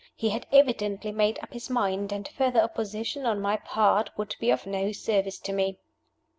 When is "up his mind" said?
1.43-2.11